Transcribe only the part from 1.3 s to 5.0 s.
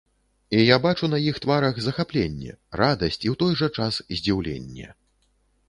іх тварах захапленне, радасць і ў той жа час здзіўленне.